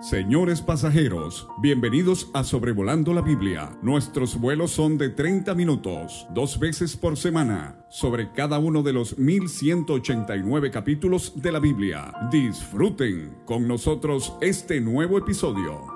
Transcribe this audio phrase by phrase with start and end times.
[0.00, 3.70] Señores pasajeros, bienvenidos a Sobrevolando la Biblia.
[3.80, 9.16] Nuestros vuelos son de 30 minutos, dos veces por semana, sobre cada uno de los
[9.16, 12.12] 1189 capítulos de la Biblia.
[12.30, 15.95] Disfruten con nosotros este nuevo episodio.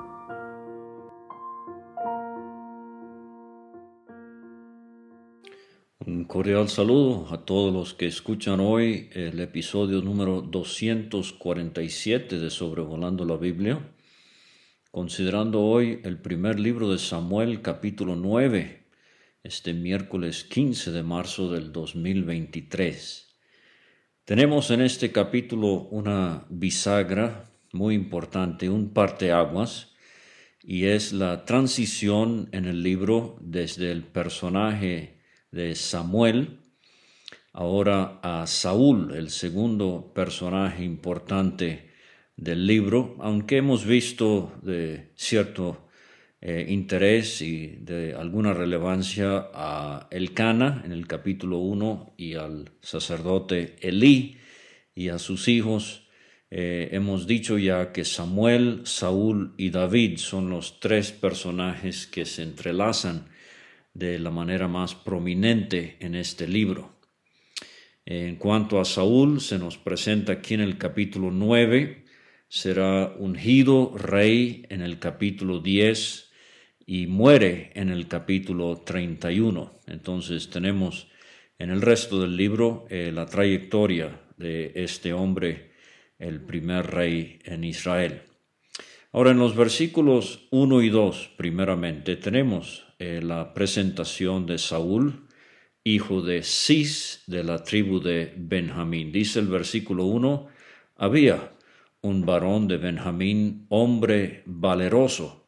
[6.31, 13.37] Cordial saludo a todos los que escuchan hoy el episodio número 247 de Sobrevolando la
[13.37, 13.81] Biblia,
[14.93, 18.87] considerando hoy el primer libro de Samuel capítulo 9,
[19.43, 23.37] este miércoles 15 de marzo del 2023.
[24.25, 29.95] Tenemos en este capítulo una bisagra muy importante, un parteaguas,
[30.63, 35.19] y es la transición en el libro desde el personaje
[35.51, 36.59] de Samuel,
[37.53, 41.91] ahora a Saúl, el segundo personaje importante
[42.37, 45.89] del libro, aunque hemos visto de cierto
[46.41, 53.77] eh, interés y de alguna relevancia a Elcana en el capítulo 1 y al sacerdote
[53.81, 54.39] Elí
[54.95, 56.07] y a sus hijos.
[56.51, 62.43] Eh, hemos dicho ya que Samuel, Saúl y David son los tres personajes que se
[62.43, 63.29] entrelazan
[63.95, 67.01] de la manera más prominente en este libro.
[68.07, 72.05] En cuanto a Saúl, se nos presenta aquí en el capítulo 9,
[72.49, 76.31] será ungido rey en el capítulo 10
[76.87, 79.81] y muere en el capítulo 31.
[79.87, 81.09] Entonces tenemos
[81.59, 85.73] en el resto del libro eh, la trayectoria de este hombre,
[86.19, 88.23] el primer rey en Israel.
[89.13, 95.27] Ahora en los versículos 1 y 2, primeramente, tenemos eh, la presentación de Saúl,
[95.85, 99.11] hijo de Cis de la tribu de Benjamín.
[99.11, 100.49] Dice el versículo 1,
[100.97, 101.51] había
[102.03, 105.47] un varón de Benjamín, hombre valeroso.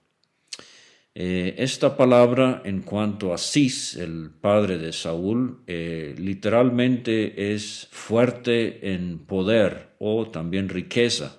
[1.14, 8.94] Eh, esta palabra en cuanto a Cis, el padre de Saúl, eh, literalmente es fuerte
[8.94, 11.38] en poder o también riqueza.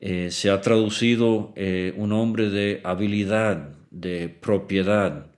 [0.00, 1.52] se ha traducido
[1.96, 5.32] un hombre de habilidad, de propiedad.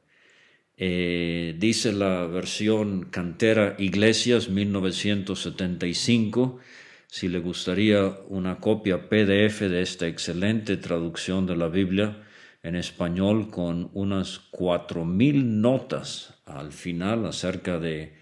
[0.77, 6.59] Eh, dice la versión Cantera Iglesias 1975.
[7.07, 12.23] Si le gustaría una copia PDF de esta excelente traducción de la Biblia
[12.63, 18.15] en español con unas cuatro mil notas al final acerca de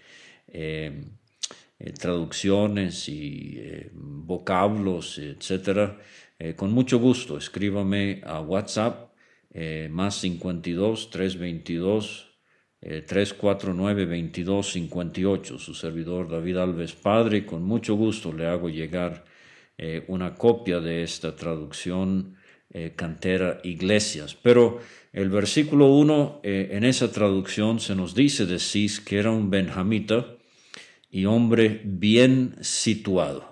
[0.47, 1.03] eh,
[1.79, 3.61] eh, traducciones y
[3.93, 5.97] vocablos, etcétera,
[6.55, 9.08] con mucho gusto escríbame a WhatsApp
[9.51, 12.29] eh, más 52 322
[12.81, 15.57] eh, 349 22 58.
[15.57, 19.25] Su servidor David Alves Padre, con mucho gusto le hago llegar
[19.77, 22.35] eh, una copia de esta traducción
[22.69, 24.35] eh, cantera Iglesias.
[24.41, 24.79] Pero
[25.11, 30.37] el versículo 1 en esa traducción se nos dice de Cis que era un benjamita
[31.09, 33.48] y hombre bien situado.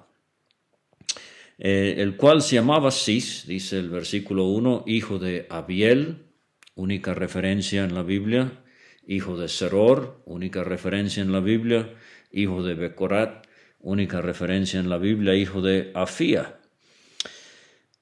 [1.59, 6.27] Eh, el cual se llamaba Cis, dice el versículo 1, hijo de Abiel,
[6.75, 8.63] única referencia en la Biblia,
[9.07, 11.93] hijo de Seror, única referencia en la Biblia,
[12.31, 13.47] hijo de Becorat,
[13.79, 16.59] única referencia en la Biblia, hijo de Afía,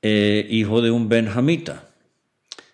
[0.01, 1.89] eh, hijo de un benjamita.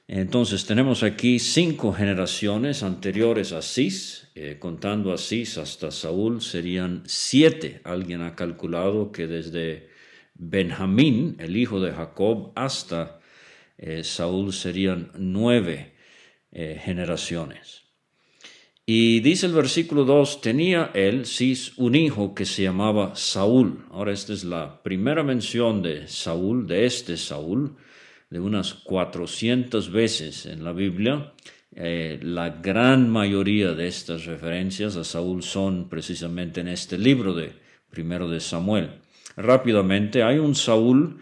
[0.08, 7.04] Entonces tenemos aquí cinco generaciones anteriores a Cis, eh, contando a Cis hasta Saúl serían
[7.06, 7.82] siete.
[7.84, 9.91] Alguien ha calculado que desde
[10.44, 13.20] Benjamín, el hijo de Jacob, hasta
[13.78, 15.94] eh, Saúl serían nueve
[16.52, 17.84] eh, generaciones.
[18.84, 23.86] Y dice el versículo 2, tenía él, Cis, un hijo que se llamaba Saúl.
[23.92, 27.78] Ahora esta es la primera mención de Saúl, de este Saúl,
[28.32, 31.34] de unas 400 veces en la Biblia.
[31.76, 37.54] Eh, la gran mayoría de estas referencias a Saúl son precisamente en este libro de
[37.92, 39.01] primero de Samuel
[39.36, 40.24] rápidamente.
[40.24, 41.20] Hay un Saúl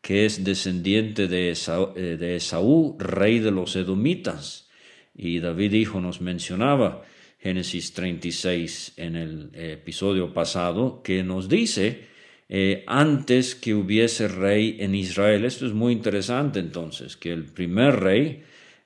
[0.00, 4.68] que es descendiente de, eh, de Esaú, rey de los edomitas.
[5.14, 7.02] Y David hijo nos mencionaba
[7.38, 12.04] Génesis 36 en el episodio pasado, que nos dice,
[12.48, 18.00] eh, antes que hubiese rey en Israel, esto es muy interesante entonces, que el primer
[18.00, 18.42] rey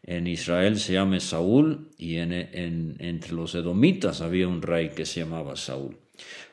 [0.06, 5.56] en Israel se llame Saúl y entre los edomitas había un rey que se llamaba
[5.56, 6.03] Saúl.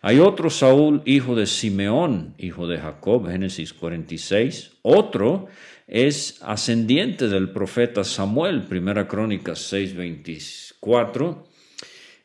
[0.02, 4.78] Hay otro Saúl, hijo de Simeón, hijo de Jacob, Génesis 46.
[4.81, 5.48] Otro
[5.88, 11.46] es ascendiente del profeta Samuel, Primera Crónica 6:24.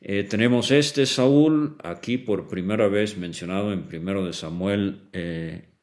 [0.00, 5.10] Eh, tenemos este Saúl aquí por primera vez mencionado en Primero de Samuel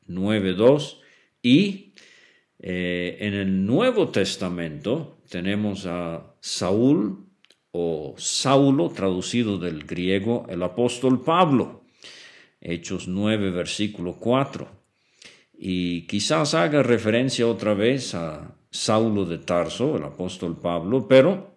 [0.07, 0.97] 9:2
[1.39, 1.93] eh, y
[2.59, 7.32] en el Nuevo Testamento tenemos a Saúl
[7.73, 11.83] o Saulo, traducido del griego el apóstol Pablo,
[12.61, 14.67] Hechos 9, versículo 4.
[15.57, 21.55] Y quizás haga referencia otra vez a Saulo de Tarso, el apóstol Pablo, pero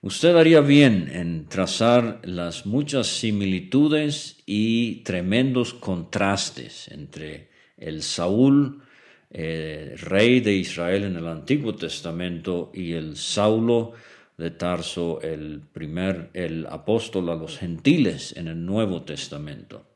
[0.00, 8.82] usted haría bien en trazar las muchas similitudes y tremendos contrastes entre el Saúl,
[9.30, 13.92] eh, rey de Israel en el Antiguo Testamento, y el Saulo,
[14.38, 19.86] de Tarso, el primer, el apóstol a los gentiles en el Nuevo Testamento.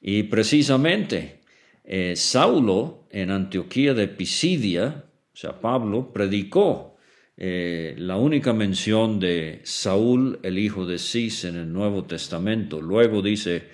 [0.00, 1.40] Y precisamente
[1.84, 6.96] eh, Saulo en Antioquía de Pisidia, o sea, Pablo, predicó
[7.36, 12.80] eh, la única mención de Saúl, el hijo de Cis, en el Nuevo Testamento.
[12.80, 13.64] Luego dice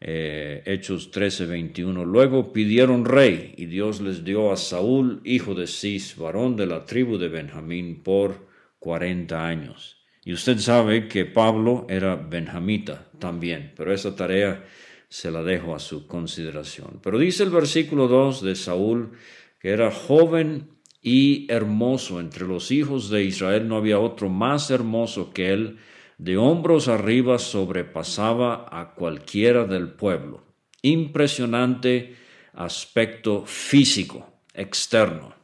[0.00, 5.66] eh, Hechos 13, 21, luego pidieron rey y Dios les dio a Saúl, hijo de
[5.66, 8.46] Cis, varón de la tribu de Benjamín, por
[8.86, 9.96] 40 años.
[10.24, 14.64] Y usted sabe que Pablo era benjamita también, pero esa tarea
[15.08, 17.00] se la dejo a su consideración.
[17.02, 19.10] Pero dice el versículo 2 de Saúl
[19.58, 20.68] que era joven
[21.02, 22.20] y hermoso.
[22.20, 25.78] Entre los hijos de Israel no había otro más hermoso que él.
[26.16, 30.44] De hombros arriba sobrepasaba a cualquiera del pueblo.
[30.82, 32.14] Impresionante
[32.52, 35.34] aspecto físico, externo.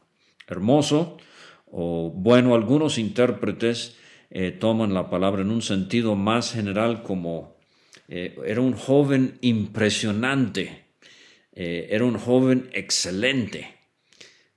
[0.47, 1.17] Hermoso,
[1.75, 3.97] o bueno, algunos intérpretes
[4.29, 7.57] eh, toman la palabra en un sentido más general como
[8.07, 10.85] eh, era un joven impresionante,
[11.51, 13.73] eh, era un joven excelente.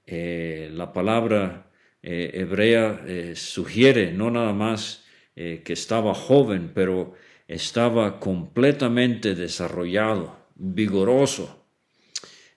[0.06, 1.70] la palabra
[2.02, 3.02] hebrea
[3.34, 5.04] sugiere no nada más
[5.34, 7.14] que estaba joven, pero
[7.48, 11.66] estaba completamente desarrollado, vigoroso,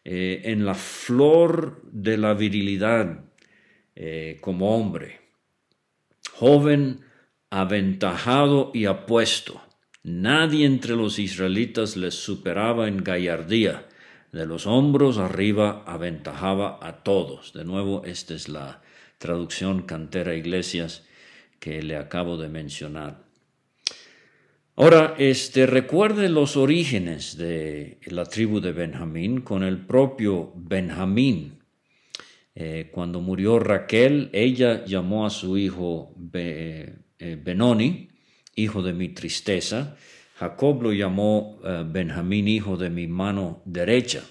[0.04, 3.29] en la flor de la virilidad,
[4.02, 5.20] eh, como hombre,
[6.32, 7.02] joven,
[7.50, 9.62] aventajado y apuesto.
[10.04, 13.90] Nadie entre los israelitas les superaba en gallardía.
[14.32, 17.52] De los hombros arriba aventajaba a todos.
[17.52, 18.82] De nuevo, esta es la
[19.18, 21.06] traducción cantera iglesias
[21.60, 23.26] que le acabo de mencionar.
[24.78, 31.59] Ahora, este, recuerde los orígenes de la tribu de Benjamín con el propio Benjamín,
[32.56, 38.10] eh, cuando murió Raquel, ella llamó a su hijo eh, Benoni,
[38.56, 39.98] hijo de mi tristeza.
[40.36, 44.24] Jacob lo llamó eh, Benjamín, hijo de mi mano derecha.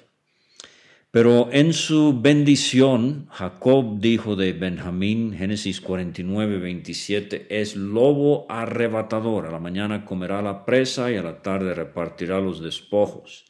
[1.10, 9.46] Pero en su bendición, Jacob dijo de Benjamín, Génesis 49, 27, es lobo arrebatador.
[9.46, 13.46] A la mañana comerá la presa y a la tarde repartirá los despojos.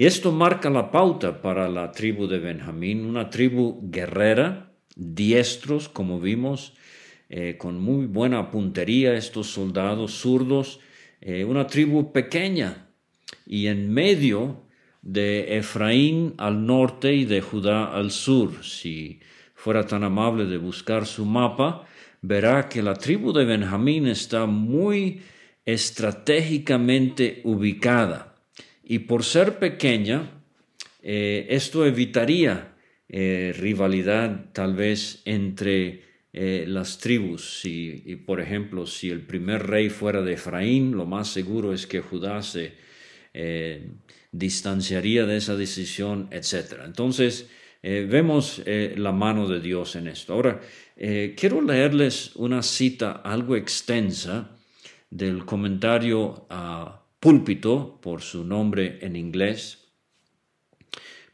[0.00, 6.18] Y esto marca la pauta para la tribu de Benjamín, una tribu guerrera, diestros, como
[6.18, 6.72] vimos,
[7.28, 10.80] eh, con muy buena puntería estos soldados zurdos,
[11.20, 12.88] eh, una tribu pequeña
[13.44, 14.64] y en medio
[15.02, 18.64] de Efraín al norte y de Judá al sur.
[18.64, 19.20] Si
[19.54, 21.84] fuera tan amable de buscar su mapa,
[22.22, 25.20] verá que la tribu de Benjamín está muy
[25.66, 28.29] estratégicamente ubicada
[28.90, 30.42] y por ser pequeña,
[31.00, 32.74] eh, esto evitaría
[33.08, 37.64] eh, rivalidad tal vez entre eh, las tribus.
[37.64, 42.00] y, por ejemplo, si el primer rey fuera de Efraín, lo más seguro es que
[42.00, 42.72] Judá se
[44.32, 46.80] distanciaría de esa decisión, etc.
[46.84, 47.48] Entonces,
[47.80, 50.32] vemos la mano de Dios en esto.
[50.32, 50.60] Ahora,
[50.96, 54.50] quiero leerles una cita algo extensa
[55.10, 59.92] del comentario a púlpito por su nombre en inglés.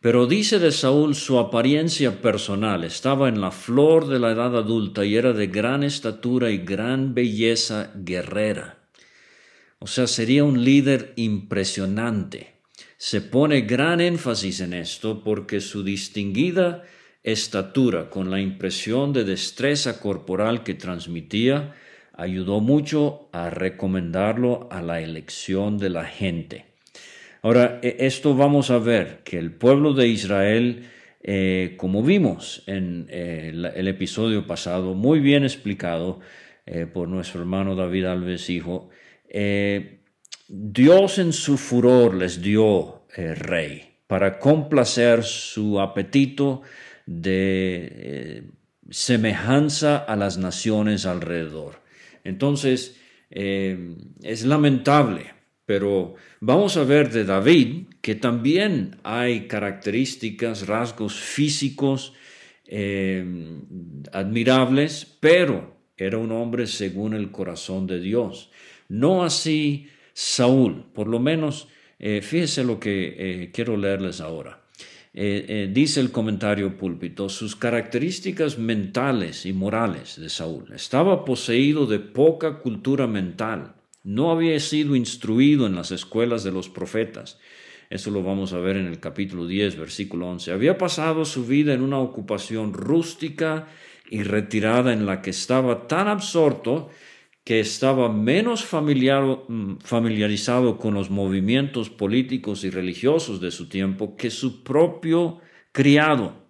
[0.01, 5.05] Pero dice de Saúl su apariencia personal, estaba en la flor de la edad adulta
[5.05, 8.79] y era de gran estatura y gran belleza guerrera.
[9.79, 12.61] O sea, sería un líder impresionante.
[12.99, 16.85] Se pone gran énfasis en esto porque su distinguida
[17.23, 21.75] estatura, con la impresión de destreza corporal que transmitía,
[22.17, 26.65] ayudó mucho a recomendarlo a la elección de la gente.
[27.43, 30.89] Ahora, e, esto vamos a ver que el pueblo de Israel,
[31.23, 36.21] eh, como vimos en eh, el episodio pasado, muy bien explicado
[36.65, 38.89] eh, por nuestro hermano David Alves Hijo,
[40.49, 46.63] Dios en su furor les dio rey para complacer su apetito
[47.05, 48.45] de
[48.89, 51.86] semejanza a las naciones alrededor.
[52.27, 55.33] Entonces, eh, es lamentable,
[55.65, 62.15] pero vamos a ver de David que también hay características, rasgos físicos
[62.67, 63.25] eh,
[64.13, 68.51] admirables, pero era un hombre según el corazón de Dios.
[68.89, 71.69] No así Saúl, por lo menos,
[71.99, 74.66] eh, fíjese lo que eh, quiero leerles ahora.
[75.17, 80.73] Dice el comentario púlpito, sus características mentales y morales de Saúl.
[80.75, 86.69] Estaba poseído de poca cultura mental, no había sido instruido en las escuelas de los
[86.69, 87.39] profetas,
[87.89, 90.53] eso lo vamos a ver en el capítulo 10, versículo 11.
[90.53, 93.69] Había pasado su vida en una ocupación rústica
[94.11, 96.91] y retirada en la que estaba tan absorto
[97.47, 104.31] que estaba menos mm, familiarizado con los movimientos políticos y religiosos de su tiempo que
[104.31, 105.39] su propio
[105.71, 106.43] criado.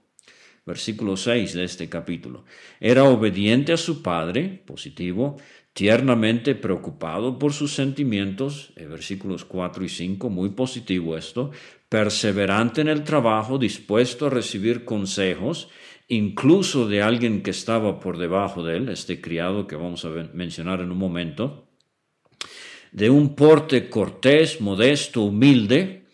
[0.64, 2.46] Versículo 6 de este capítulo.
[2.80, 5.36] Era obediente a su padre, positivo,
[5.74, 11.50] tiernamente preocupado por sus sentimientos, en versículos 4 y 5, muy positivo esto,
[11.90, 15.68] perseverante en el trabajo, dispuesto a recibir consejos,
[16.08, 20.80] incluso de alguien que estaba por debajo de él, este criado que vamos a mencionar
[20.80, 21.68] en un momento,
[22.92, 26.04] de un porte cortés, modesto, humilde,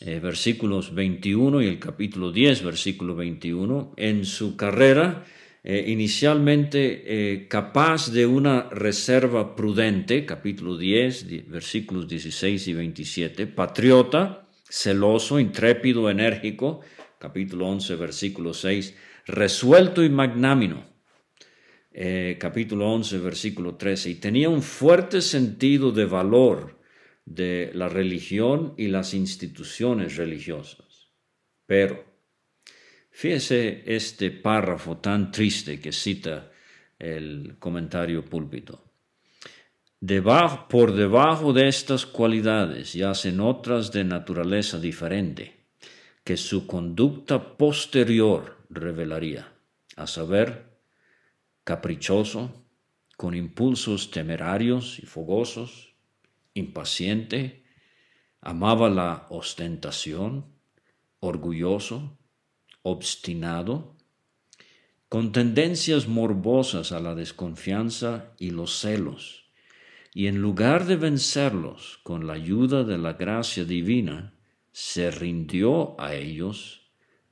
[0.00, 5.24] eh, versículos 21 y el capítulo 10, versículo 21, en su carrera,
[5.62, 14.48] eh, inicialmente eh, capaz de una reserva prudente, capítulo 10, versículos 16 y 27, patriota,
[14.68, 16.80] celoso, intrépido, enérgico,
[17.18, 18.94] capítulo 11, versículo 6,
[19.26, 20.84] resuelto y magnánimo,
[21.92, 26.78] eh, capítulo 11, versículo 13, y tenía un fuerte sentido de valor
[27.24, 31.08] de la religión y las instituciones religiosas.
[31.66, 32.10] Pero
[33.10, 36.50] Fíjese este párrafo tan triste que cita
[36.98, 38.82] el comentario púlpito.
[40.70, 45.66] por debajo de estas cualidades yacen otras de naturaleza diferente,
[46.24, 49.52] que su conducta posterior revelaría,
[49.96, 50.78] a saber,
[51.64, 52.64] caprichoso,
[53.16, 55.94] con impulsos temerarios y fogosos,
[56.54, 57.64] impaciente,
[58.40, 60.46] amaba la ostentación,
[61.18, 62.16] orgulloso,
[62.82, 63.96] obstinado,
[65.08, 69.50] con tendencias morbosas a la desconfianza y los celos,
[70.14, 74.34] y en lugar de vencerlos con la ayuda de la gracia divina,
[74.72, 76.79] se rindió a ellos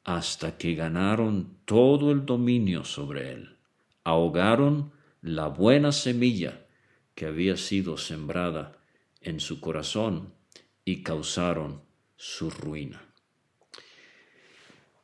[0.09, 3.57] hasta que ganaron todo el dominio sobre él,
[4.05, 6.65] ahogaron la buena semilla
[7.15, 8.79] que había sido sembrada
[9.21, 10.33] en su corazón
[10.83, 11.83] y causaron
[12.17, 13.03] su ruina.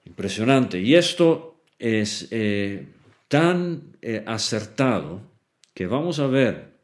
[0.06, 0.80] Impresionante.
[0.80, 2.88] Y esto es eh,
[3.28, 5.20] tan eh, acertado
[5.74, 6.78] que vamos a ver,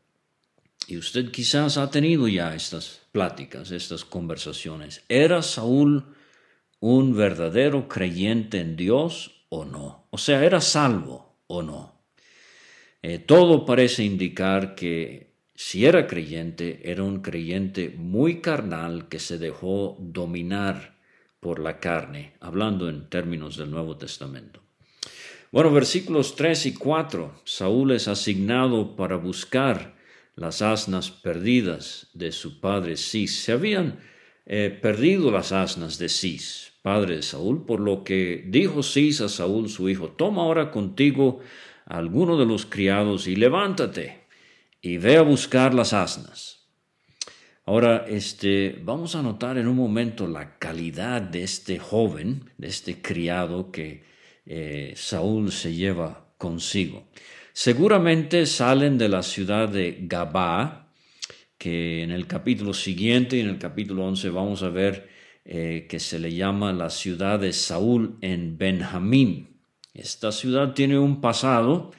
[0.87, 6.05] y usted quizás ha tenido ya estas pláticas, estas conversaciones, ¿era Saúl
[6.81, 10.09] un verdadero creyente en Dios o no?
[10.11, 12.03] O sea, ¿era salvo o no?
[13.03, 19.39] Eh, todo parece indicar que si era creyente, era un creyente muy carnal que se
[19.39, 20.99] dejó dominar
[21.39, 24.63] por la carne, hablando en términos del Nuevo Testamento.
[25.53, 29.97] Bueno, versículos 3 y 4, Saúl es asignado para buscar
[30.37, 33.43] las asnas perdidas de su padre Cis.
[33.43, 33.99] Se habían
[34.47, 39.29] eh, perdido las asnas de Cis, padre de Saúl, por lo que dijo Cis a
[39.29, 41.41] Saúl su hijo, toma ahora contigo
[41.87, 44.21] alguno de los criados y levántate
[44.81, 46.69] y ve a buscar las asnas.
[47.67, 53.03] Ahora, este, vamos a notar en un momento la calidad de este joven, de este
[53.03, 54.03] criado que
[54.47, 57.09] eh, Saúl se lleva consigo.
[57.53, 60.93] Seguramente salen de la ciudad de Gabá,
[61.59, 65.10] que en el capítulo siguiente y en el capítulo 11 vamos a ver
[65.53, 69.57] eh, que se le llama la ciudad de Saúl en Benjamín.
[69.93, 71.91] Esta ciudad tiene un pasado,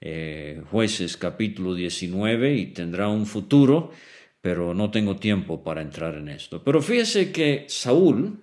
[0.00, 3.90] eh, jueces capítulo 19, y tendrá un futuro,
[4.40, 6.62] pero no tengo tiempo para entrar en esto.
[6.62, 8.38] Pero fíjese que Saúl,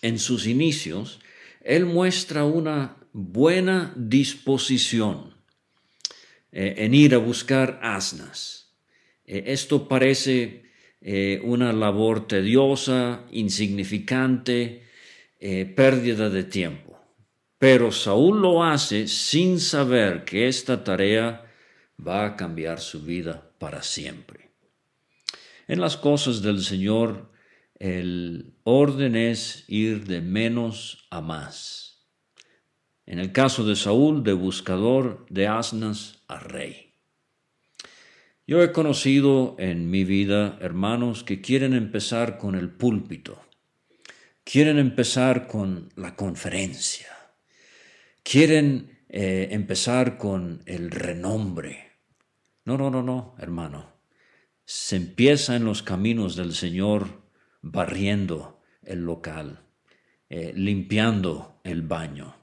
[0.00, 1.20] en sus inicios,
[1.62, 5.34] él muestra una buena disposición
[6.50, 8.72] eh, en ir a buscar asnas.
[9.26, 10.69] Esto parece
[11.00, 14.84] eh, una labor tediosa, insignificante,
[15.74, 17.00] pérdida de tiempo.
[17.56, 21.50] Pero Saúl lo hace sin saber que esta tarea
[22.06, 24.50] va a cambiar su vida para siempre.
[25.66, 27.30] En las cosas del Señor,
[27.78, 32.06] el orden es ir de menos a más.
[33.06, 36.89] En el caso de Saúl, de buscador de asnas a rey.
[38.50, 43.40] Yo he conocido en mi vida hermanos que quieren empezar con el púlpito,
[44.42, 47.06] quieren empezar con la conferencia,
[48.24, 51.92] quieren eh, empezar con el renombre.
[52.64, 53.92] No, no, no, no, hermano.
[54.64, 57.22] Se empieza en los caminos del Señor
[57.62, 59.60] barriendo el local,
[60.28, 62.34] eh, limpiando el baño,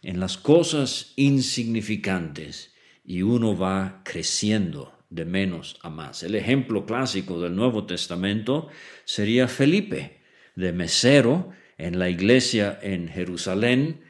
[0.00, 2.72] en las cosas insignificantes
[3.04, 6.22] y uno va creciendo de menos a más.
[6.22, 8.68] El ejemplo clásico del Nuevo Testamento
[9.04, 10.18] sería Felipe,
[10.54, 14.02] de mesero en la iglesia en Jerusalén,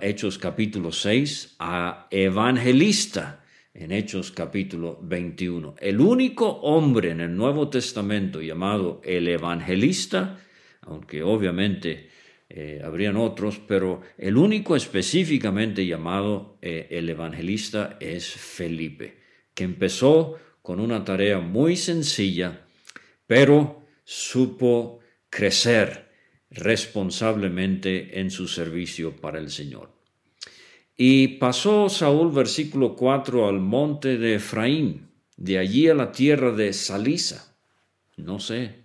[0.00, 3.44] Hechos capítulo 6, a evangelista
[3.74, 5.76] en Hechos capítulo 21.
[5.78, 10.40] El único hombre en el Nuevo Testamento llamado el evangelista,
[10.80, 12.08] aunque obviamente
[12.48, 19.17] eh, habrían otros, pero el único específicamente llamado eh, el evangelista es Felipe
[19.58, 22.64] que empezó con una tarea muy sencilla,
[23.26, 26.12] pero supo crecer
[26.48, 29.90] responsablemente en su servicio para el Señor.
[30.96, 36.72] Y pasó Saúl, versículo 4, al monte de Efraín, de allí a la tierra de
[36.72, 37.56] Salisa.
[38.16, 38.84] No sé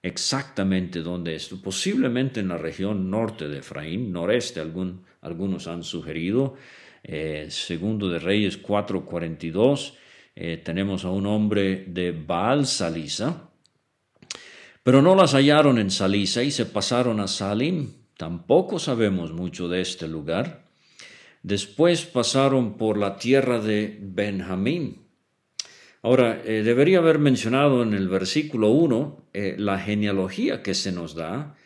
[0.00, 6.54] exactamente dónde es, posiblemente en la región norte de Efraín, noreste, algún, algunos han sugerido,
[7.02, 9.98] eh, segundo de Reyes 4:42,
[10.36, 13.50] eh, tenemos a un hombre de Baal Salisa,
[14.82, 17.92] pero no las hallaron en Salisa y se pasaron a Salim.
[18.16, 20.64] Tampoco sabemos mucho de este lugar.
[21.42, 25.06] Después pasaron por la tierra de Benjamín.
[26.02, 31.14] Ahora, eh, debería haber mencionado en el versículo 1 eh, la genealogía que se nos
[31.14, 31.56] da.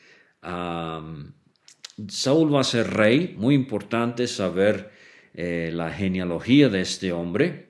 [2.08, 4.92] Saúl va a ser rey, muy importante saber
[5.34, 7.67] la genealogía de este hombre.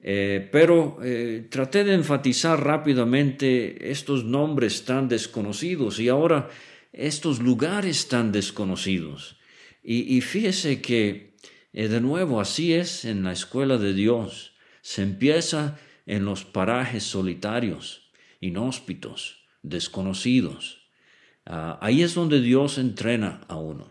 [0.00, 6.48] Eh, pero eh, traté de enfatizar rápidamente estos nombres tan desconocidos y ahora
[6.92, 9.36] estos lugares tan desconocidos.
[9.90, 11.34] Y, fíjese que,
[11.72, 14.52] eh, de nuevo, así es en la escuela de Dios.
[14.82, 20.90] Se empieza en los parajes solitarios, inhóspitos, desconocidos.
[21.46, 23.90] Ah, ahí es donde Dios entrena a uno.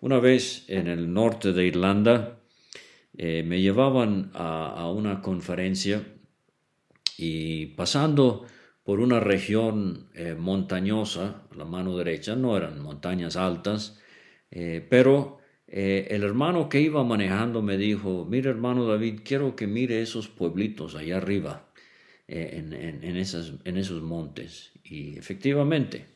[0.00, 2.37] Una vez en el norte de Irlanda,
[3.20, 6.06] eh, me llevaban a, una conferencia
[7.16, 8.46] y pasando
[8.84, 14.00] por una región eh, montañosa, la mano derecha, no eran montañas altas,
[14.52, 20.00] eh, pero el hermano que iba manejando me dijo, mire hermano David, quiero que mire
[20.00, 21.68] esos pueblitos allá arriba,
[22.26, 24.72] en esos montes.
[24.82, 26.06] Y efectivamente,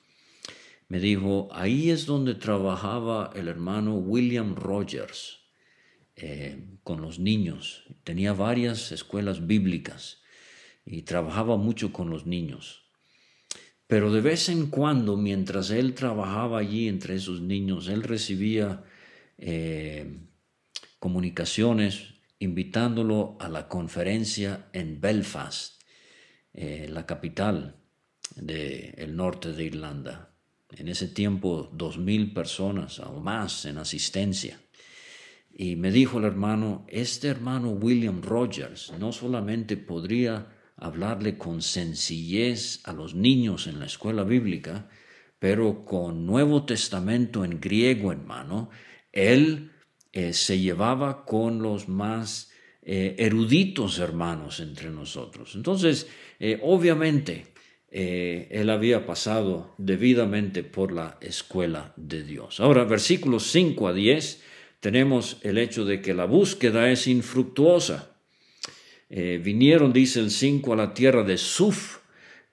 [0.88, 5.41] me dijo, ahí es donde trabajaba el hermano William Rogers.
[6.16, 7.84] Eh, con los niños.
[8.04, 10.20] Tenía varias escuelas bíblicas
[10.84, 12.84] y trabajaba mucho con los niños.
[13.86, 18.84] Pero de vez en cuando, mientras él trabajaba allí entre esos niños, él recibía
[19.38, 20.18] eh,
[20.98, 25.80] comunicaciones invitándolo a la conferencia en Belfast,
[26.52, 27.76] eh, la capital
[28.36, 30.34] del norte de Irlanda.
[30.70, 34.61] En ese tiempo, dos mil personas o más en asistencia.
[35.54, 42.80] Y me dijo el hermano, este hermano William Rogers no solamente podría hablarle con sencillez
[42.84, 44.88] a los niños en la escuela bíblica,
[45.38, 48.70] pero con Nuevo Testamento en griego en mano,
[49.12, 49.72] él
[50.12, 52.50] eh, se llevaba con los más
[52.82, 55.54] eh, eruditos hermanos entre nosotros.
[55.54, 57.46] Entonces, eh, obviamente,
[57.94, 62.58] él había pasado debidamente por la escuela de Dios.
[62.58, 64.42] Ahora, versículos 5 a 10
[64.82, 68.16] tenemos el hecho de que la búsqueda es infructuosa.
[69.08, 71.98] Eh, vinieron, dice el 5, a la tierra de Suf.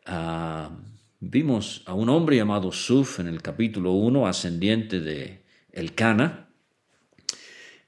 [0.05, 0.69] Ah,
[1.19, 6.49] vimos a un hombre llamado Suf en el capítulo 1, ascendiente de Elcana.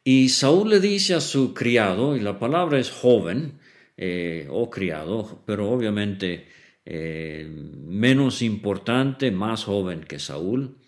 [0.03, 3.59] Y Saúl le dice a su criado, y la palabra es joven
[3.95, 6.47] eh, o criado, pero obviamente
[6.83, 10.80] eh, menos importante, más joven que Saúl.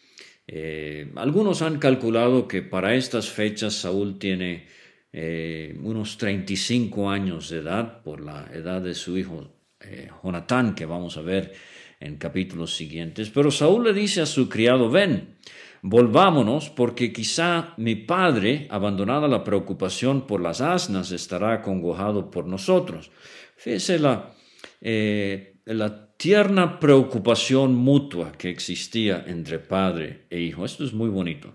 [0.48, 4.68] Eh, algunos han calculado que para estas fechas Saúl tiene
[5.12, 10.86] eh, unos 35 años de edad por la edad de su hijo eh, Jonatán, que
[10.86, 11.54] vamos a ver
[12.00, 13.30] en capítulos siguientes.
[13.30, 15.38] Pero Saúl le dice a su criado, ven,
[15.82, 23.12] volvámonos, porque quizá mi padre, abandonada la preocupación por las asnas, estará acongojado por nosotros.
[23.56, 24.34] Fíjese la,
[24.82, 30.64] la tierna preocupación mutua que existía entre padre e hijo.
[30.64, 31.54] Esto es muy bonito.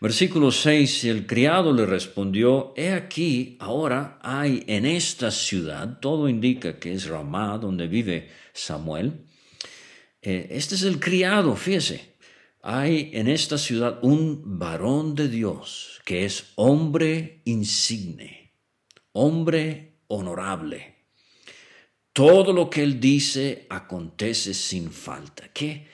[0.00, 6.78] Versículo 6, el criado le respondió, He aquí, ahora hay en esta ciudad, todo indica
[6.78, 9.26] que es Ramá, donde vive Samuel,
[10.22, 12.14] Eh, este es el criado, fíjese.
[12.62, 18.52] Hay en esta ciudad un varón de Dios que es hombre insigne,
[19.12, 20.99] hombre honorable.
[22.20, 25.48] Todo lo que él dice acontece sin falta.
[25.54, 25.86] ¿Qué,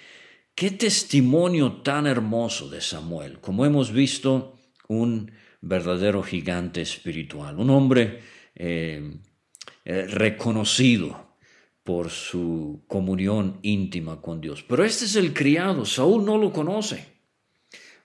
[0.57, 3.39] qué testimonio tan hermoso de Samuel.
[3.41, 4.59] Como hemos visto,
[4.89, 8.23] un verdadero gigante espiritual, un hombre
[8.57, 9.19] eh,
[9.85, 11.37] eh, reconocido
[11.85, 14.65] por su comunión íntima con Dios.
[14.65, 17.07] Pero este es el criado, Saúl no lo conoce.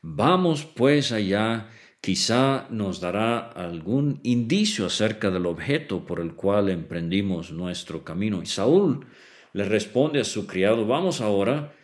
[0.03, 1.71] Vamos pues allá,
[2.01, 8.41] quizá nos dará algún indicio acerca del objeto por el cual emprendimos nuestro camino.
[8.41, 9.05] Y Saúl
[9.53, 11.75] le responde a su criado, vamos ahora,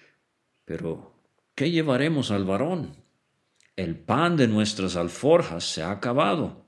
[0.66, 1.14] pero
[1.54, 2.98] ¿qué llevaremos al varón?
[3.76, 6.66] El pan de nuestras alforjas se ha acabado.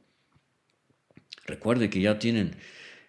[1.46, 2.56] Recuerde que ya tienen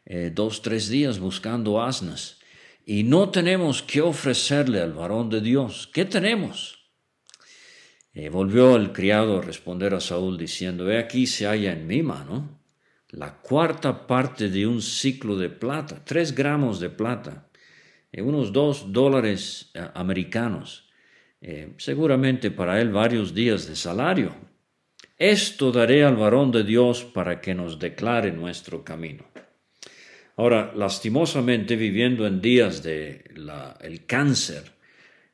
[0.06, 2.40] eh, dos, tres días buscando asnas
[2.86, 5.90] y no tenemos que ofrecerle al varón de Dios.
[5.92, 6.79] ¿Qué tenemos?
[8.12, 12.02] Eh, volvió el criado a responder a Saúl diciendo, he aquí se halla en mi
[12.02, 12.60] mano
[13.10, 17.48] la cuarta parte de un ciclo de plata, tres gramos de plata,
[18.12, 20.86] eh, unos dos dólares americanos,
[21.78, 24.34] seguramente para él varios días de salario.
[25.16, 29.24] Esto daré al varón de Dios para que nos declare nuestro camino.
[30.40, 33.22] Ahora, lastimosamente, viviendo en días de
[33.80, 34.72] el cáncer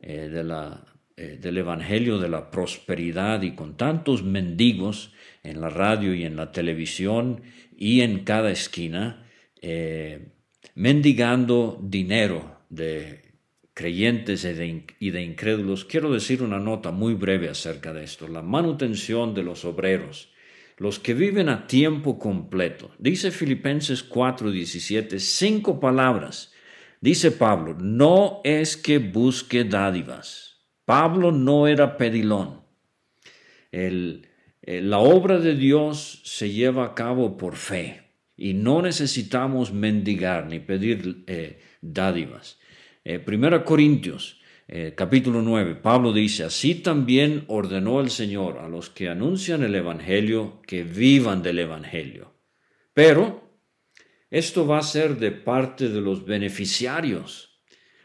[0.01, 0.85] eh, de la,
[1.17, 6.37] eh, del Evangelio de la prosperidad y con tantos mendigos en la radio y en
[6.37, 7.43] la televisión
[7.77, 9.27] y en cada esquina,
[9.63, 10.33] eh,
[10.75, 13.23] mendigando dinero de
[13.75, 14.47] creyentes
[14.99, 18.27] y de incrédulos, quiero decir una nota muy breve acerca de esto.
[18.29, 20.31] La manutención de los obreros
[20.77, 22.91] los que viven a tiempo completo.
[22.99, 26.53] Dice Filipenses 4:17, cinco palabras.
[27.01, 30.46] Dice Pablo, no es que busque dádivas.
[30.87, 32.63] Pablo no era pedilón.
[33.71, 34.23] Eh,
[34.63, 40.61] la obra de Dios se lleva a cabo por fe y no necesitamos mendigar ni
[40.61, 42.59] pedir eh, dádivas.
[43.05, 48.91] Eh, Primera Corintios eh, capítulo 9, Pablo dice, así también ordenó el Señor a los
[48.91, 52.35] que anuncian el Evangelio que vivan del Evangelio.
[52.93, 53.49] Pero
[54.29, 57.61] esto va a ser de parte de los beneficiarios.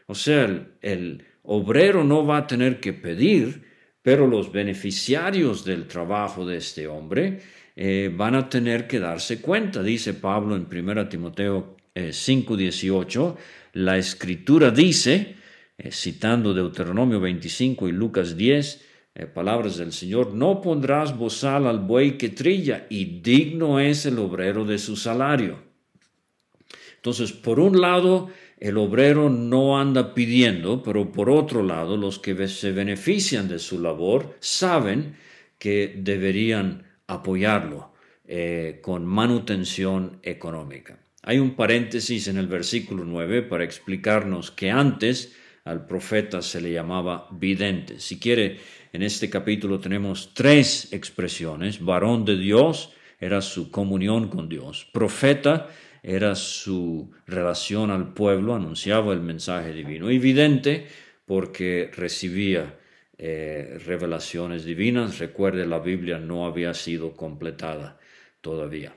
[0.06, 0.44] O sea,
[0.82, 3.62] el, obrero no va a tener que pedir,
[4.02, 7.40] pero los beneficiarios del trabajo de este hombre
[7.76, 9.82] eh, van a tener que darse cuenta.
[9.82, 13.36] Dice Pablo en 1 Timoteo 5, eh, 5:18,
[13.74, 15.36] la escritura dice,
[15.78, 21.80] eh, citando Deuteronomio 25 y Lucas 10, eh, palabras del Señor, no pondrás bozal al
[21.80, 25.58] buey que trilla, y digno es el obrero de su salario.
[26.96, 28.30] Entonces, por un lado,
[28.62, 33.80] el obrero no anda pidiendo, pero por otro lado, los que se benefician de su
[33.80, 35.16] labor saben
[35.58, 37.92] que deberían apoyarlo
[38.24, 40.96] eh, con manutención económica.
[41.24, 46.70] Hay un paréntesis en el versículo 9 para explicarnos que antes al profeta se le
[46.70, 47.98] llamaba vidente.
[47.98, 48.60] Si quiere,
[48.92, 51.84] en este capítulo tenemos tres expresiones.
[51.84, 54.88] Varón de Dios era su comunión con Dios.
[54.92, 55.68] Profeta
[56.02, 60.10] era su relación al pueblo, anunciaba el mensaje divino.
[60.10, 60.86] Y vidente
[61.26, 62.78] porque recibía
[63.18, 65.18] eh, revelaciones divinas.
[65.18, 67.98] Recuerde, la Biblia no había sido completada
[68.40, 68.94] todavía.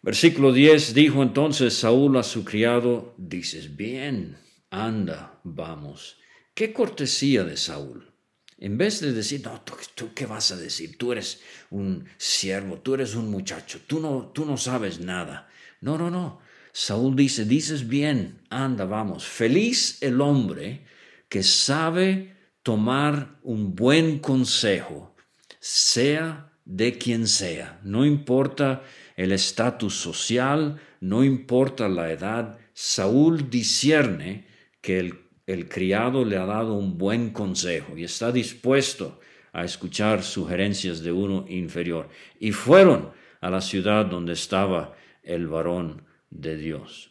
[0.00, 4.36] Versículo 10 dijo entonces Saúl a su criado, dices bien
[4.70, 6.18] anda, vamos.
[6.54, 8.12] Qué cortesía de Saúl.
[8.58, 9.62] En vez de decir, no,
[9.94, 10.98] ¿tú, qué vas a decir?
[10.98, 15.48] Tú eres un siervo, tú eres un muchacho, tú no, tú no sabes nada.
[15.80, 16.40] No, no, no.
[16.72, 19.24] Saúl dice, dices bien, anda, vamos.
[19.24, 20.84] Feliz el hombre
[21.28, 25.14] que sabe tomar un buen consejo,
[25.58, 27.80] sea de quien sea.
[27.82, 28.82] No importa
[29.16, 32.58] el estatus social, no importa la edad.
[32.74, 34.46] Saúl discierne
[34.80, 34.98] que
[35.46, 39.18] el, criado le ha dado un buen consejo y está dispuesto
[39.52, 42.10] a escuchar sugerencias de uno inferior.
[42.38, 43.10] Y fueron
[43.40, 44.94] a la ciudad donde estaba
[45.28, 47.10] el varón de Dios.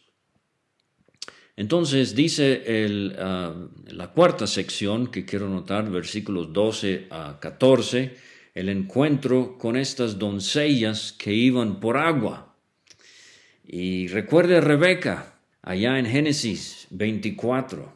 [1.56, 2.62] Entonces dice
[3.18, 3.54] ah,
[3.86, 8.14] la cuarta sección que quiero notar, versículos 12 a 14,
[8.54, 12.54] el encuentro con estas doncellas que iban por agua.
[13.66, 17.92] Y recuerde a Rebeca, allá en Génesis 24.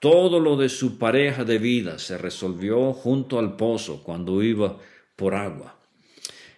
[0.00, 4.78] Todo lo de su pareja de vida se resolvió junto al pozo cuando iba
[5.16, 5.78] por agua.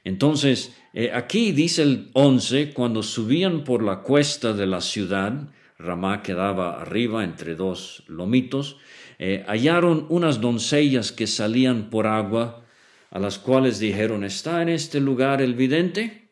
[0.05, 6.23] Entonces, eh, aquí dice el 11, cuando subían por la cuesta de la ciudad, Ramá
[6.23, 8.79] quedaba arriba entre dos lomitos,
[9.19, 12.65] eh, hallaron unas doncellas que salían por agua,
[13.11, 16.31] a las cuales dijeron, ¿está en este lugar el vidente?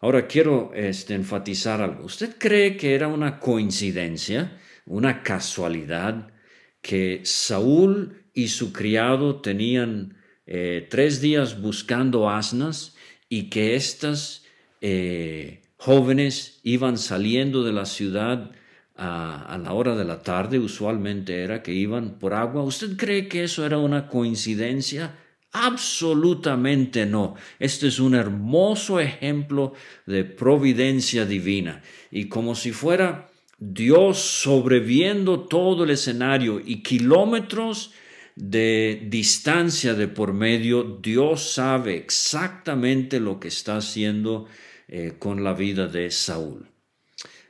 [0.00, 2.06] Ahora quiero este, enfatizar algo.
[2.06, 6.32] ¿Usted cree que era una coincidencia, una casualidad,
[6.80, 12.91] que Saúl y su criado tenían eh, tres días buscando asnas
[13.32, 14.44] y que estas
[14.82, 18.50] eh, jóvenes iban saliendo de la ciudad
[18.94, 22.62] a, la hora de la tarde, usualmente era que iban por agua.
[22.62, 25.16] ¿Usted cree que eso era una coincidencia?
[25.50, 27.34] Absolutamente no.
[27.58, 29.72] Este es un hermoso ejemplo
[30.04, 31.80] de providencia divina.
[32.10, 37.92] Y como si fuera Dios sobreviendo todo el escenario y kilómetros
[38.36, 44.46] de distancia de por medio, Dios sabe exactamente lo que está haciendo
[44.88, 46.66] eh, con la vida de Saúl.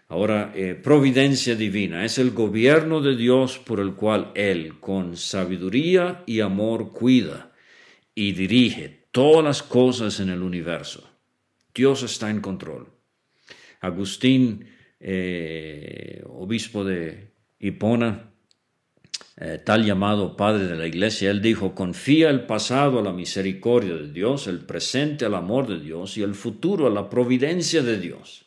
[0.09, 6.23] Ahora, eh, providencia divina es el gobierno de Dios por el cual Él, con sabiduría
[6.27, 7.53] y amor, cuida
[8.14, 11.09] y dirige todas las cosas en el universo.
[11.75, 12.88] Dios está en control.
[13.81, 14.66] Agustín,
[15.01, 18.32] eh, obispo de Hipona,
[19.40, 23.95] eh, tal llamado padre de la iglesia, él dijo, confía el pasado a la misericordia
[23.95, 27.99] de Dios, el presente al amor de Dios y el futuro a la providencia de
[27.99, 28.45] Dios.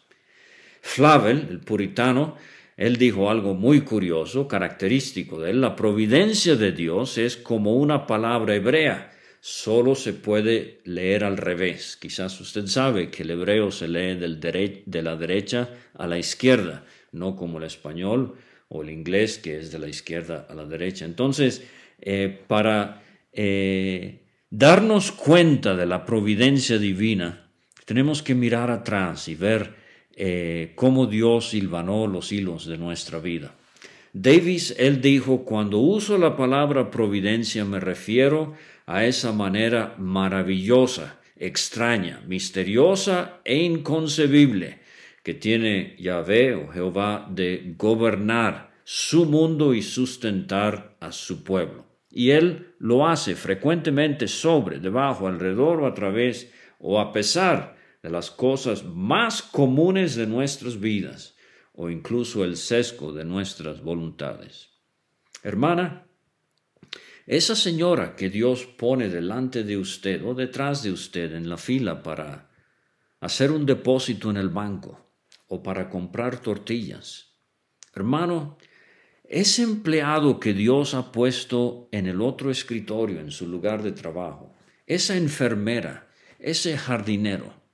[0.82, 2.36] Flavel, el puritano,
[2.78, 5.62] él dijo algo muy curioso, característico de él.
[5.62, 11.98] La providencia de Dios es como una palabra hebrea, solo se puede leer al revés.
[12.00, 16.84] Quizás usted sabe que el hebreo se lee del de la derecha a la izquierda,
[17.12, 18.36] no como el español
[18.68, 21.06] o el inglés que es de la izquierda a la derecha.
[21.06, 21.66] Entonces,
[22.02, 27.50] eh, para eh, darnos cuenta de la providencia divina,
[27.86, 29.76] tenemos que mirar atrás y ver
[30.16, 33.56] eh, cómo Dios silvanó los hilos de nuestra vida.
[34.14, 38.54] Davis, él dijo, cuando uso la palabra providencia me refiero
[38.86, 44.85] a esa manera maravillosa, extraña, misteriosa e inconcebible
[45.26, 51.88] que tiene Yahvé o Jehová de gobernar su mundo y sustentar a su pueblo.
[52.12, 58.12] Y él lo hace frecuentemente sobre, debajo, alrededor o a través o a pesar de
[58.12, 61.36] las cosas más comunes de nuestras vidas
[61.74, 64.70] o incluso el sesgo de nuestras voluntades.
[65.42, 66.06] Hermana,
[67.26, 72.04] esa señora que Dios pone delante de usted o detrás de usted en la fila
[72.04, 72.52] para
[73.22, 75.02] hacer un depósito en el banco
[75.48, 77.36] o para comprar tortillas.
[77.94, 78.58] Hermano,
[79.24, 84.54] ese empleado que Dios ha puesto en el otro escritorio, en su lugar de trabajo,
[84.86, 86.08] esa enfermera,
[86.40, 87.66] ese jardinero,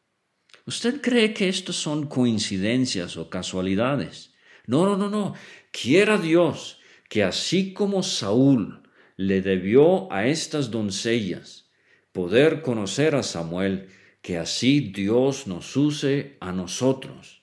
[0.66, 4.34] ¿Usted cree que estos son coincidencias o casualidades?
[4.68, 5.34] No, no, no, no.
[5.72, 6.80] Quiera Dios
[7.10, 8.84] que así como Saúl
[9.18, 11.70] le debió a estas doncellas
[12.12, 13.90] poder conocer a Samuel,
[14.22, 17.41] que así Dios nos use a nosotros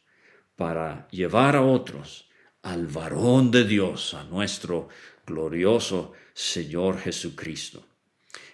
[0.59, 2.27] para llevar a otros
[2.63, 4.89] al varón de Dios, a nuestro
[5.25, 7.85] glorioso Señor Jesucristo.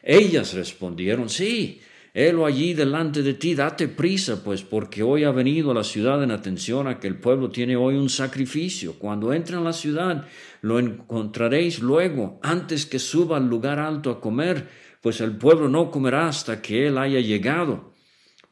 [0.03, 1.81] Ellas respondieron, sí,
[2.13, 6.23] Helo allí delante de ti, date prisa, pues porque hoy ha venido a la ciudad
[6.23, 8.99] en atención a que el pueblo tiene hoy un sacrificio.
[8.99, 10.27] Cuando entre en la ciudad,
[10.61, 14.69] lo encontraréis luego, antes que suba al lugar alto a comer,
[15.01, 17.94] pues el pueblo no comerá hasta que él haya llegado,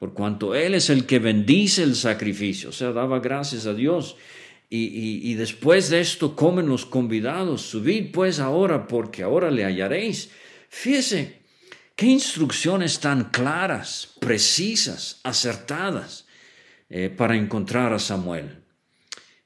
[0.02, 4.16] por cuanto él es el que bendice el sacrificio, o sea, daba gracias a Dios.
[4.68, 10.30] Y, después de esto comen los convidados, subid pues ahora, porque ahora le hallaréis.
[10.68, 11.42] Fíjese,
[11.94, 16.26] Qué instrucciones tan claras, precisas, acertadas
[16.90, 18.64] eh, para encontrar a Samuel.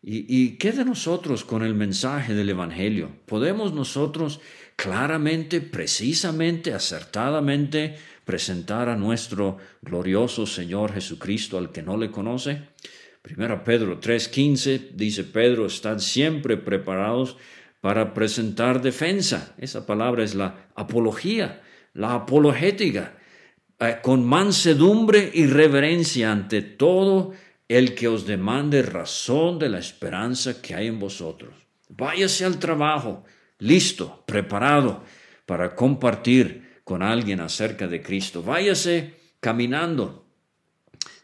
[0.03, 3.11] ¿Y, ¿Y qué de nosotros con el mensaje del Evangelio?
[3.27, 4.41] ¿Podemos nosotros
[4.75, 12.69] claramente, precisamente, acertadamente presentar a nuestro glorioso Señor Jesucristo al que no le conoce?
[13.23, 17.39] Primero Pedro 3:15 dice Pedro, están siempre preparados
[17.81, 19.55] para presentar defensa.
[19.57, 21.63] Esa palabra es la apología
[21.97, 23.15] la apologética,
[23.79, 27.33] eh, con mansedumbre y reverencia ante todo
[27.69, 31.55] el que os demande razón de la esperanza que hay en vosotros.
[31.89, 33.25] Váyase al trabajo,
[33.59, 35.03] listo, preparado
[35.47, 38.45] para compartir con alguien acerca de Cristo.
[38.45, 40.25] Váyase caminando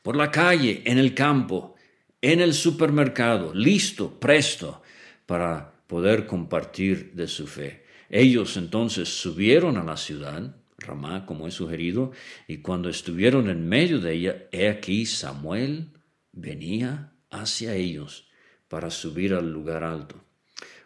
[0.02, 1.76] por la calle, en el campo,
[2.20, 4.82] en el supermercado, listo, presto
[5.24, 7.84] para poder compartir de su fe.
[8.10, 12.10] Ellos entonces subieron a la ciudad, Ramá, como he sugerido,
[12.48, 15.90] y cuando estuvieron en medio de ella, he aquí Samuel
[16.32, 18.26] venía hacia ellos
[18.66, 20.24] para subir al lugar alto.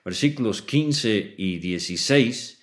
[0.05, 2.56] Versículos 15 y 16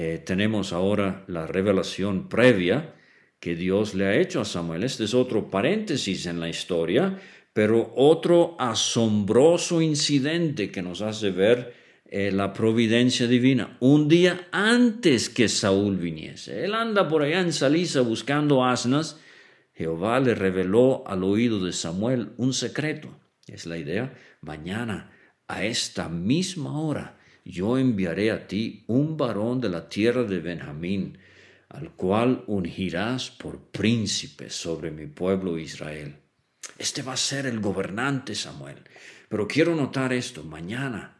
[0.00, 2.94] eh, tenemos ahora la revelación previa
[3.40, 4.84] que Dios le ha hecho a Samuel.
[4.84, 7.18] Este es otro paréntesis en la historia,
[7.52, 13.76] pero otro asombroso incidente que nos hace ver eh, la providencia divina.
[13.80, 19.18] Un día antes que Saúl viniese, él anda por allá en Salisa buscando asnas.
[19.74, 23.18] Jehová le reveló al oído de Samuel un secreto.
[23.48, 24.14] Es la idea.
[24.42, 25.10] Mañana,
[25.48, 27.17] a esta misma hora,
[27.48, 31.18] yo enviaré a ti un varón de la tierra de Benjamín,
[31.68, 36.16] al cual ungirás por príncipe sobre mi pueblo Israel.
[36.76, 38.78] Este va a ser el gobernante Samuel.
[39.28, 41.18] Pero quiero notar esto, mañana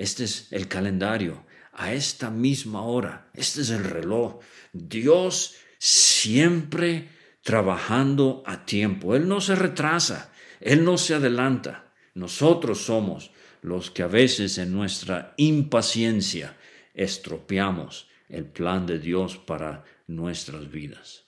[0.00, 1.44] este es el calendario.
[1.72, 3.30] A esta misma hora.
[3.34, 4.40] Este es el reloj.
[4.72, 7.08] Dios siempre
[7.42, 9.14] trabajando a tiempo.
[9.14, 10.32] Él no se retrasa.
[10.60, 11.92] Él no se adelanta.
[12.14, 13.30] Nosotros somos
[13.62, 16.56] los que a veces en nuestra impaciencia
[16.94, 21.24] estropeamos el plan de Dios para nuestras vidas.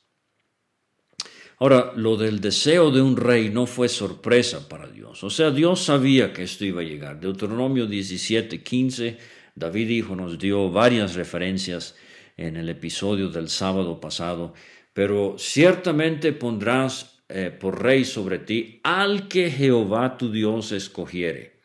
[1.59, 5.23] Ahora, lo del deseo de un rey no fue sorpresa para Dios.
[5.23, 7.21] O sea, Dios sabía que esto iba a llegar.
[7.21, 9.19] Deuteronomio 17, 15,
[9.55, 11.95] David hijo nos dio varias referencias
[12.37, 14.55] en el episodio del sábado pasado,
[14.93, 21.62] pero ciertamente pondrás eh, por rey sobre ti al que Jehová tu Dios escogiere.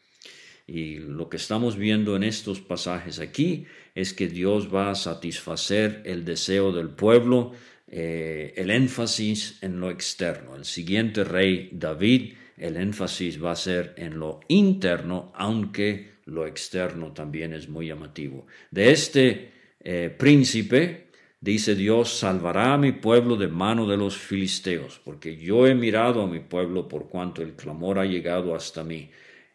[0.68, 6.04] Y lo que estamos viendo en estos pasajes aquí es que Dios va a satisfacer
[6.06, 7.54] el deseo del pueblo
[7.90, 10.58] eh, el énfasis en lo externo.
[10.58, 17.14] El siguiente rey, David, el énfasis va a ser en lo interno, aunque lo externo
[17.14, 18.46] también es muy llamativo.
[18.72, 21.08] De este eh, príncipe,
[21.40, 26.22] dice Dios, salvará a mi pueblo de mano de los filisteos, porque yo he mirado
[26.24, 29.10] a mi pueblo por cuanto el clamor ha llegado hasta mí.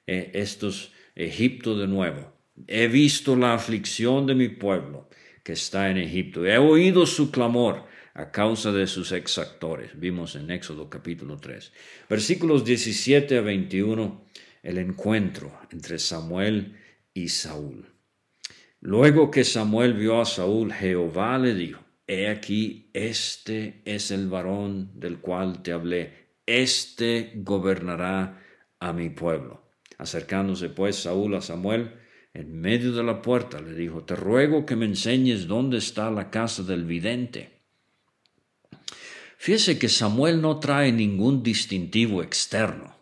[0.06, 2.32] Eh, esto es Egipto de nuevo.
[2.66, 5.08] He visto la aflicción de mi pueblo
[5.42, 6.46] que está en Egipto.
[6.46, 9.98] He oído su clamor a causa de sus exactores.
[9.98, 11.72] Vimos en Éxodo capítulo 3.
[12.08, 14.24] Versículos 17 a 21,
[14.62, 16.76] el encuentro entre Samuel
[17.14, 17.86] y Saúl.
[18.80, 24.90] Luego que Samuel vio a Saúl, Jehová le dijo, He aquí, este es el varón
[24.98, 28.42] del cual te hablé, este gobernará
[28.80, 29.61] a mi pueblo.
[29.98, 31.92] Acercándose pues Saúl a Samuel,
[32.34, 36.30] en medio de la puerta le dijo, Te ruego que me enseñes dónde está la
[36.30, 37.50] casa del vidente.
[39.36, 42.94] Fíjese que Samuel no trae ningún distintivo externo.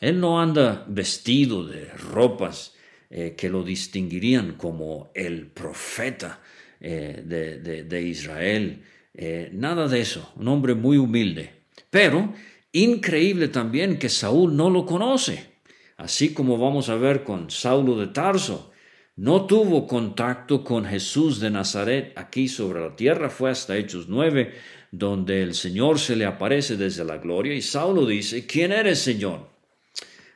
[0.00, 2.74] Él no anda vestido de ropas
[3.10, 6.40] eh, que lo distinguirían como el profeta
[6.80, 8.82] eh, de, Israel.
[9.14, 11.50] Eh, nada de eso, un hombre muy humilde.
[11.90, 12.34] Pero
[12.72, 15.53] increíble también que Saúl no lo conoce,
[15.96, 18.72] así como vamos a ver con Saulo de Tarso.
[19.16, 24.52] No tuvo contacto con Jesús de Nazaret aquí sobre la tierra, fue hasta Hechos 9,
[24.90, 29.48] donde el Señor se le aparece desde la gloria y Saulo dice, ¿quién eres, Señor?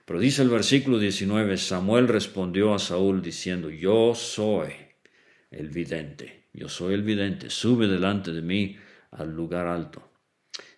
[0.05, 4.73] Pero dice el versículo 19, Samuel respondió a Saúl diciendo, yo soy
[5.51, 8.77] el vidente, yo soy el vidente, sube delante de mí
[9.11, 10.09] al lugar alto.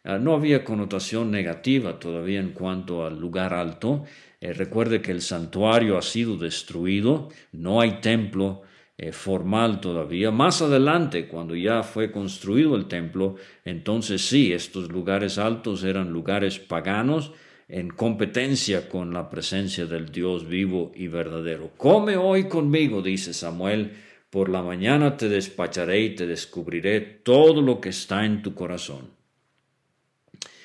[0.03, 4.05] Ah, no había connotación negativa todavía en cuanto al lugar alto.
[4.41, 8.63] Eh, recuerde que el santuario ha sido destruido, no hay templo,
[8.97, 10.31] eh, formal todavía.
[10.31, 16.59] Más adelante, cuando ya fue construido el templo, entonces sí, estos lugares altos eran lugares
[16.59, 17.33] paganos
[17.69, 21.71] en competencia con la presencia del Dios vivo y verdadero.
[21.77, 23.93] Come hoy conmigo, dice Samuel,
[24.29, 29.11] por la mañana te despacharé y te descubriré todo lo que está en tu corazón.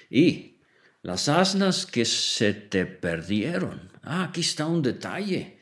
[0.10, 0.55] Y
[1.06, 3.92] las asnas que se te perdieron.
[4.02, 5.60] Ah, aquí está un detalle.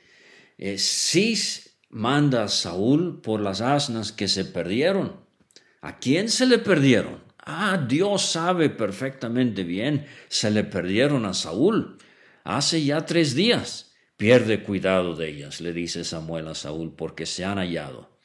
[0.58, 1.38] Eh, sí
[1.90, 5.18] manda a Saúl por las asnas que se perdieron.
[5.82, 7.22] ¿A quién se le perdieron?
[7.40, 11.98] Ah, Dios sabe perfectamente bien, se le perdieron a Saúl.
[12.46, 13.92] Hace ya tres días.
[14.16, 18.18] Pierde cuidado de ellas, le dice Samuel a Saúl, porque se han hallado.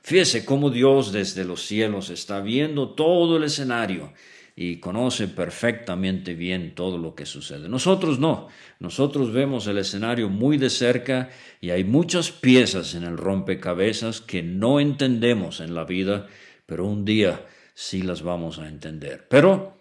[0.00, 4.14] Fíjese cómo Dios desde los cielos está viendo todo el escenario
[4.58, 7.68] y conoce perfectamente bien todo lo que sucede.
[7.68, 8.48] Nosotros no,
[8.80, 11.28] nosotros vemos el escenario muy de cerca
[11.60, 16.26] y hay muchas piezas en el rompecabezas que no entendemos en la vida,
[16.64, 17.44] pero un día
[17.74, 19.26] sí las vamos a entender.
[19.28, 19.76] Pero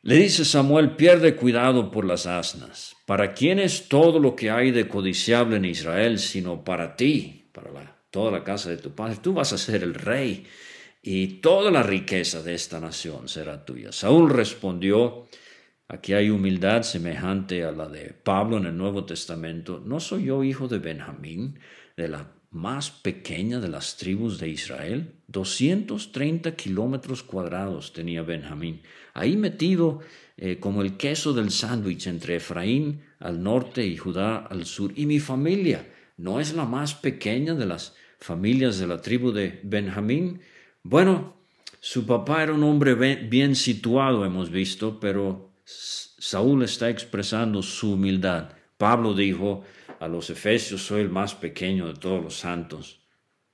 [0.00, 2.96] le dice Samuel, pierde cuidado por las asnas.
[3.04, 7.98] ¿Para quién es todo lo que hay de codiciable en Israel sino para ti, para
[8.10, 9.18] toda la casa de tu padre?
[9.20, 10.46] Tú vas a ser el rey
[11.06, 13.92] y toda la riqueza de esta nación será tuya.
[13.92, 15.28] Saúl respondió,
[15.86, 19.82] Aquí hay humildad semejante a la de Pablo en el Nuevo Testamento.
[19.84, 21.58] ¿No soy yo hijo de Benjamín,
[21.94, 25.12] de la más pequeña de las tribus de Israel?
[25.28, 28.80] 230 kilómetros cuadrados tenía Benjamín,
[29.12, 30.00] ahí metido
[30.38, 34.90] eh, como el queso del sándwich entre Efraín al norte y Judá al sur.
[34.96, 35.86] Y mi familia
[36.16, 40.40] no es la más pequeña de las familias de la tribu de Benjamín.
[40.86, 41.34] Bueno,
[41.80, 48.50] su papá era un hombre bien situado, hemos visto, pero Saúl está expresando su humildad.
[48.76, 49.64] Pablo dijo
[49.98, 53.00] a los efesios, soy el más pequeño de todos los santos.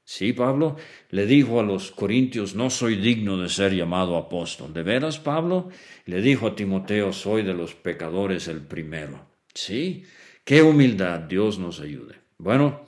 [0.02, 0.74] Sí, Pablo
[1.10, 4.74] le dijo a los corintios, no soy digno de ser llamado apóstol.
[4.74, 5.68] ¿De veras, Pablo?
[6.06, 9.24] Le dijo a Timoteo, soy de los pecadores el primero.
[9.54, 10.02] Sí,
[10.44, 12.16] qué humildad, Dios nos ayude.
[12.38, 12.86] Bueno,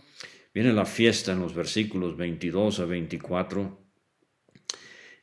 [0.52, 3.81] viene la fiesta en los versículos 22 a 24.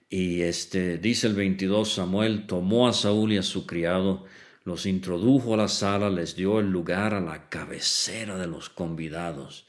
[0.09, 4.25] Y este, dice el 22, Samuel tomó a Saúl y a su criado,
[4.63, 9.67] los introdujo a la sala, les dio el lugar a la cabecera de los convidados,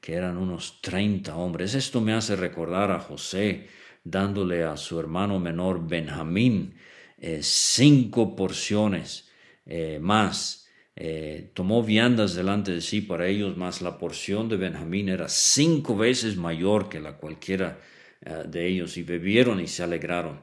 [0.00, 1.74] que eran unos treinta hombres.
[1.74, 3.68] Esto me hace recordar a José
[4.04, 6.74] dándole a su hermano menor Benjamín
[7.18, 9.28] eh, cinco porciones
[9.66, 10.68] eh, más.
[10.96, 15.96] Eh, tomó viandas delante de sí para ellos, más la porción de Benjamín era cinco
[15.96, 17.78] veces mayor que la cualquiera
[18.20, 20.40] de ellos y bebieron y se alegraron.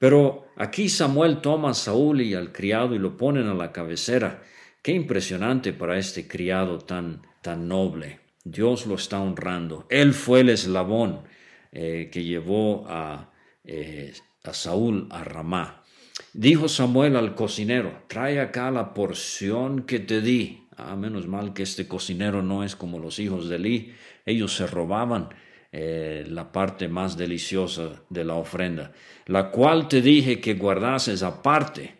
[0.00, 4.42] Pero aquí Samuel toma a Saúl y al criado y lo ponen a la cabecera.
[4.82, 8.20] Qué impresionante para este criado tan, tan noble.
[8.42, 9.86] Dios lo está honrando.
[9.90, 11.20] Él fue el eslabón
[11.72, 13.30] eh, que llevó a,
[13.64, 15.84] eh, a Saúl a Ramá.
[16.32, 20.66] Dijo Samuel al cocinero, trae acá la porción que te di.
[20.78, 23.94] Ah, menos mal que este cocinero no es como los hijos de Eli.
[24.24, 25.28] Ellos se robaban
[25.72, 28.92] eh, la parte más deliciosa de la ofrenda,
[29.26, 31.94] la cual te dije que guardases aparte.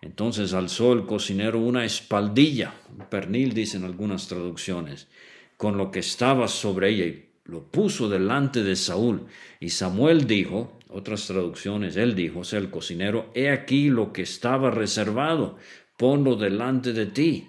[0.00, 5.08] Entonces alzó el cocinero una espaldilla, un pernil dicen algunas traducciones,
[5.56, 9.26] con lo que estaba sobre ella y lo puso delante de Saúl.
[9.58, 14.22] Y Samuel dijo, otras traducciones, él dijo, o sea, el cocinero, he aquí lo que
[14.22, 15.56] estaba reservado,
[15.96, 17.48] ponlo delante de ti.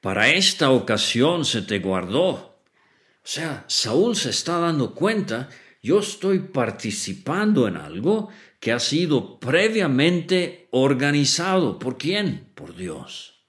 [0.00, 2.51] Para esta ocasión se te guardó
[3.24, 5.48] o sea, Saúl se está dando cuenta,
[5.80, 11.78] yo estoy participando en algo que ha sido previamente organizado.
[11.78, 12.50] ¿Por quién?
[12.56, 13.44] Por Dios.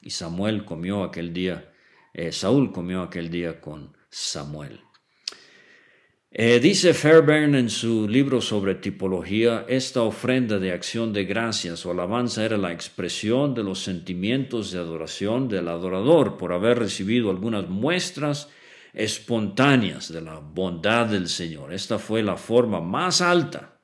[0.00, 1.72] Y Samuel comió aquel día,
[2.14, 4.80] eh, Saúl comió aquel día con Samuel.
[6.30, 11.90] Eh, dice Fairbairn en su libro sobre tipología, esta ofrenda de acción de gracias o
[11.90, 17.68] alabanza era la expresión de los sentimientos de adoración del adorador por haber recibido algunas
[17.68, 18.50] muestras
[18.92, 21.72] espontáneas de la bondad del Señor.
[21.72, 23.78] Esta fue la forma más alta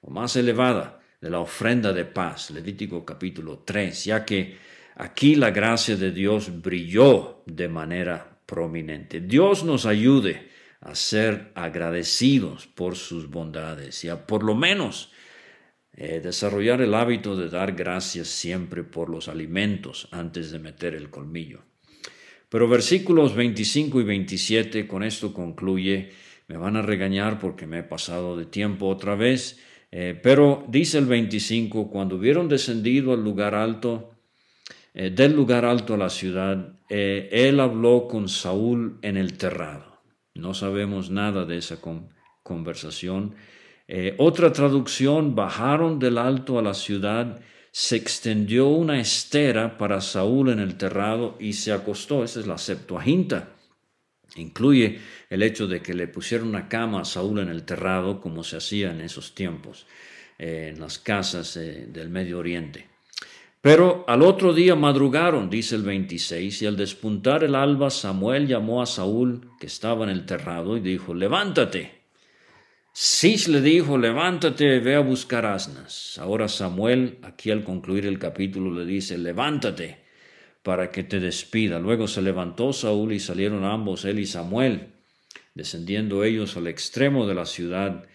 [0.00, 4.58] o más elevada de la ofrenda de paz, Levítico capítulo 3, ya que
[4.96, 9.20] aquí la gracia de Dios brilló de manera prominente.
[9.20, 10.50] Dios nos ayude
[10.80, 15.12] a ser agradecidos por sus bondades y a por lo menos
[15.94, 21.10] eh, desarrollar el hábito de dar gracias siempre por los alimentos antes de meter el
[21.10, 21.62] colmillo.
[22.52, 26.10] Pero versículos 25 y 27, con esto concluye,
[26.48, 29.58] me van a regañar porque me he pasado de tiempo otra vez,
[29.90, 34.10] eh, pero dice el 25, cuando hubieron descendido al lugar alto,
[34.92, 40.02] eh, del lugar alto a la ciudad, eh, él habló con Saúl en el terrado.
[40.34, 41.78] No sabemos nada de esa
[42.42, 43.34] conversación.
[44.18, 47.40] otra traducción, bajaron del alto a la ciudad
[47.74, 52.22] se extendió una estera para Saúl en el terrado y se acostó.
[52.22, 53.48] Esa es la Septuaginta.
[54.36, 55.00] Incluye
[55.30, 58.58] el hecho de que le pusieron una cama a Saúl en el terrado, como se
[58.58, 59.86] hacía en esos tiempos,
[60.38, 62.88] eh, en las casas eh, del Medio Oriente.
[63.62, 68.82] Pero al otro día madrugaron, dice el 26, y al despuntar el alba Samuel llamó
[68.82, 72.01] a Saúl, que estaba en el terrado, y dijo, levántate.
[72.94, 76.18] Cis le dijo, levántate, ve a buscar asnas.
[76.18, 80.04] Ahora Samuel, aquí al concluir el capítulo, le dice, levántate
[80.62, 81.78] para que te despida.
[81.78, 84.92] Luego se levantó Saúl y salieron ambos, él y Samuel.
[85.54, 88.06] Descendiendo ellos al extremo de la ciudad,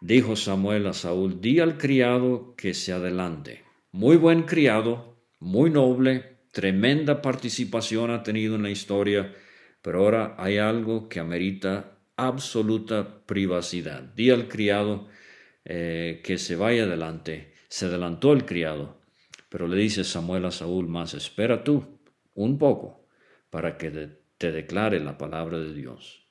[0.00, 3.64] dijo Samuel a Saúl, di al criado que se adelante.
[3.90, 9.34] Muy buen criado, muy noble, tremenda participación ha tenido en la historia,
[9.82, 14.02] pero ahora hay algo que amerita absoluta privacidad.
[14.02, 15.08] Di al criado
[15.64, 17.54] eh, que se vaya adelante.
[17.68, 19.00] Se adelantó el criado,
[19.48, 21.98] pero le dice Samuel a Saúl más, espera tú
[22.34, 23.06] un poco
[23.50, 26.26] para que te declare la palabra de Dios.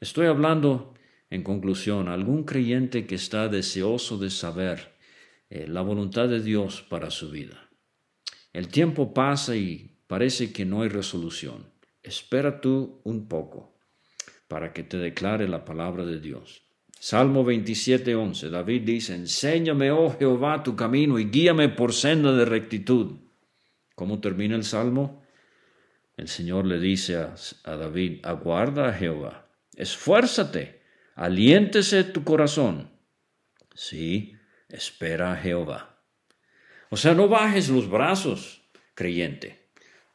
[0.00, 0.94] Estoy hablando,
[1.30, 4.96] en conclusión, algún creyente que está deseoso de saber
[5.50, 7.68] eh, la voluntad de Dios para su vida.
[8.52, 11.70] El tiempo pasa y parece que no hay resolución.
[12.02, 13.75] Espera tú un poco
[14.48, 16.62] para que te declare la palabra de Dios.
[16.98, 18.50] Salmo 27:11.
[18.50, 23.18] David dice, Enséñame, oh Jehová, tu camino y guíame por senda de rectitud.
[23.94, 25.22] ¿Cómo termina el salmo?
[26.16, 27.34] El Señor le dice a,
[27.64, 30.80] a David, aguarda a Jehová, esfuérzate,
[31.14, 32.90] aliéntese tu corazón.
[33.74, 34.34] Sí,
[34.68, 36.00] espera a Jehová.
[36.88, 38.62] O sea, no bajes los brazos,
[38.94, 39.68] creyente.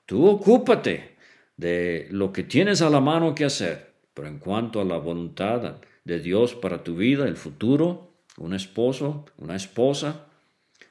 [0.06, 1.18] Tú ocúpate
[1.58, 5.82] de lo que tienes a la mano que hacer, pero en cuanto a la voluntad
[6.04, 10.28] de Dios para tu vida, el futuro, un esposo, una esposa,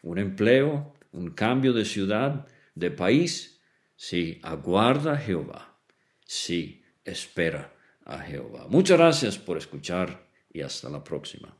[0.02, 3.60] un empleo, un cambio de ciudad, de país,
[3.96, 5.78] sí, aguarda a Jehová,
[6.24, 8.66] sí, espera a Jehová.
[8.68, 11.59] Muchas gracias por escuchar y hasta la próxima.